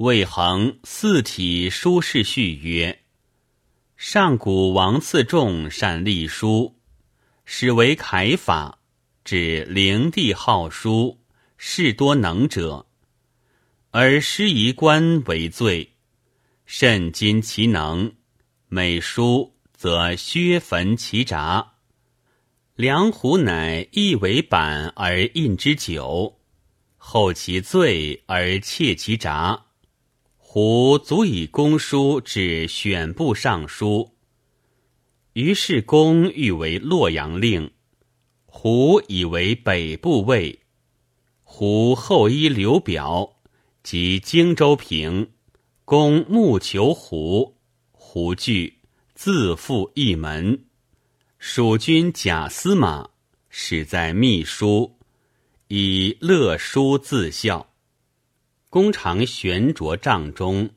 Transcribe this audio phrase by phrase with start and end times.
[0.00, 3.00] 魏恒四体书事序曰：
[3.98, 6.74] 上古王次仲善隶书，
[7.44, 8.78] 始为楷法，
[9.24, 11.18] 指灵帝好书，
[11.58, 12.86] 事多能者，
[13.90, 15.92] 而师夷官为最，
[16.64, 18.10] 甚今其能，
[18.68, 21.74] 每书则削焚其札。
[22.74, 26.40] 梁胡乃亦为板而印之久，
[26.96, 29.66] 后其罪而窃其札。
[30.52, 34.16] 胡足以公书至选部尚书。
[35.34, 37.70] 于是公欲为洛阳令，
[38.46, 40.58] 胡以为北部尉。
[41.44, 43.36] 胡后依刘表
[43.84, 45.30] 及荆州平，
[45.84, 47.56] 公慕求胡，
[47.92, 48.80] 胡惧，
[49.14, 50.64] 自复一门。
[51.38, 53.08] 蜀军贾司马
[53.50, 54.98] 始在秘书，
[55.68, 57.69] 以乐书自效。
[58.70, 60.70] 公常悬着帐中，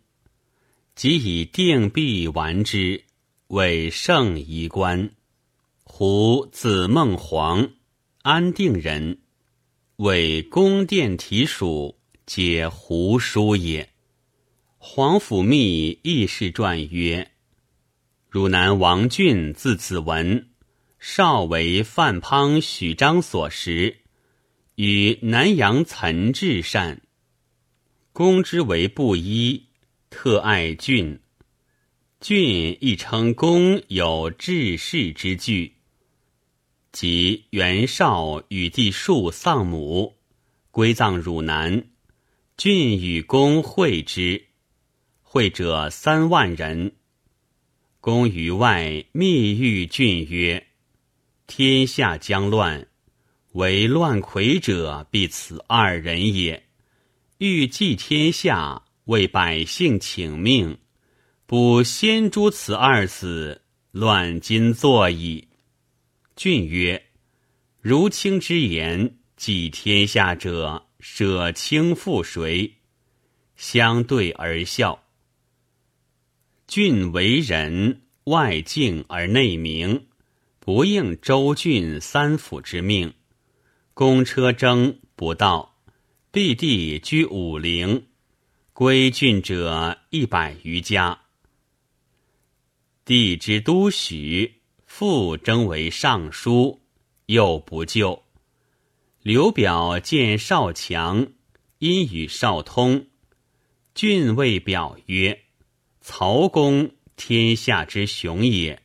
[0.95, 3.03] 即以定币玩之，
[3.49, 5.11] 为圣仪官。
[5.83, 7.69] 胡字孟黄，
[8.23, 9.19] 安定人，
[9.97, 13.87] 为宫殿题属，皆胡书也。
[14.79, 17.29] 皇甫谧亦是传曰：
[18.27, 20.49] 汝南王俊字子文，
[20.97, 23.97] 少为范滂、许章所识，
[24.77, 27.02] 与南阳岑至善。
[28.13, 29.63] 公之为布衣，
[30.11, 31.19] 特爱俊。
[32.19, 35.73] 俊亦称公有治世之具。
[36.91, 40.15] 及袁绍与弟庶丧母，
[40.69, 41.87] 归葬汝南，
[42.55, 44.45] 俊与公会之，
[45.23, 46.93] 会者三万人。
[47.99, 50.67] 公于外密谕俊曰
[51.47, 52.87] ：“天下将乱，
[53.53, 56.63] 为乱魁者，必此二人也。”
[57.39, 60.77] 欲济天下，为百姓请命，
[61.45, 65.47] 不先诛此二子，乱今作矣。
[66.35, 67.09] 俊曰
[67.81, 72.75] ：“如卿之言，济天下者，舍卿负谁？”
[73.57, 75.03] 相对而笑。
[76.67, 80.07] 俊为人外敬而内明，
[80.59, 83.13] 不应周郡三府之命，
[83.93, 85.72] 公车征不到。
[86.33, 88.07] 毕地居武陵，
[88.73, 91.25] 归郡者一百余家。
[93.05, 96.81] 帝之都许，复征为尚书，
[97.27, 98.23] 又不就。
[99.21, 101.27] 刘表见少强，
[101.77, 103.05] 因与少通。
[103.93, 105.39] 郡谓表曰
[106.01, 108.81] ：“曹公天下之雄也，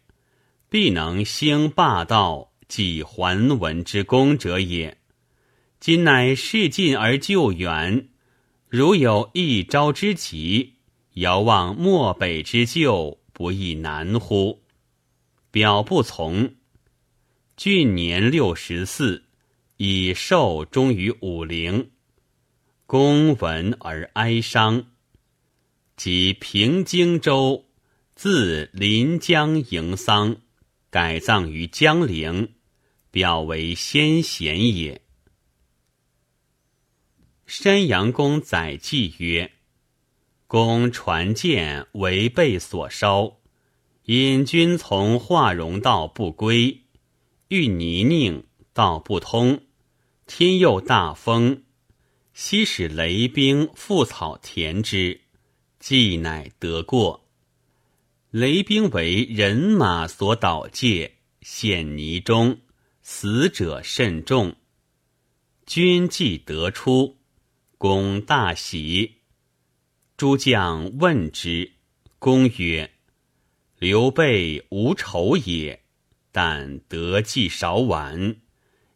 [0.68, 4.98] 必能兴霸道，济桓文之功者也。”
[5.80, 8.08] 今乃事近而救远，
[8.68, 10.74] 如有一朝之急，
[11.14, 14.60] 遥望漠北之救，不亦难乎？
[15.52, 16.52] 表不从。
[17.56, 19.22] 郡年六十四，
[19.76, 21.90] 以寿终于武陵。
[22.84, 24.84] 公闻而哀伤，
[25.96, 27.66] 即平荆州，
[28.16, 30.38] 自临江迎丧，
[30.90, 32.54] 改葬于江陵，
[33.12, 35.00] 表为先贤也。
[37.48, 39.52] 山阳公载记曰
[40.46, 43.38] ：“公传剑为被所烧，
[44.04, 46.82] 引君从化容道不归，
[47.48, 48.44] 遇泥泞
[48.74, 49.62] 道不通，
[50.26, 51.62] 天又大风，
[52.34, 55.22] 悉使雷兵覆草填之，
[55.80, 57.26] 计乃得过。
[58.30, 62.58] 雷兵为人马所导介，陷泥中，
[63.00, 64.54] 死者甚众。
[65.64, 67.16] 君既得出。”
[67.78, 69.18] 公大喜，
[70.16, 71.74] 诸将问之，
[72.18, 72.90] 公曰
[73.78, 75.84] ：“刘备无仇也，
[76.32, 78.40] 但得计少晚。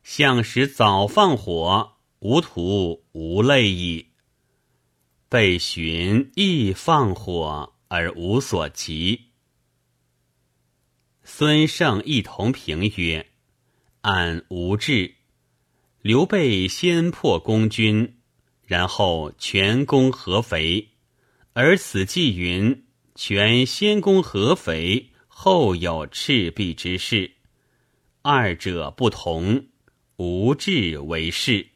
[0.02, 4.08] 相使早放火，无徒无泪矣。
[5.28, 9.28] 被寻亦放火而无所及。”
[11.22, 13.30] 孙胜亦同评曰
[14.02, 15.14] ：“按无志，
[16.00, 18.18] 刘备先破公军。”
[18.72, 20.88] 然后全攻合肥，
[21.52, 22.84] 而此计云：
[23.14, 27.30] 全先攻合肥，后有赤壁之势。
[28.22, 29.66] 二者不同，
[30.16, 31.66] 无志为事。